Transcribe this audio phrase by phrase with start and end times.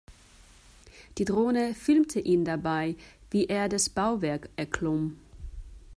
[1.19, 2.95] Die Drohne filmte ihn dabei,
[3.29, 5.19] wie er das Bauwerk erklomm.